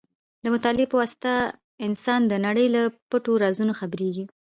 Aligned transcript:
د 0.43 0.45
مطالعې 0.53 0.85
په 0.89 0.95
واسطه 1.01 1.31
انسان 1.87 2.21
د 2.27 2.33
نړۍ 2.45 2.67
له 2.75 2.81
پټو 3.09 3.33
رازونو 3.43 3.73
خبرېږي. 3.79 4.25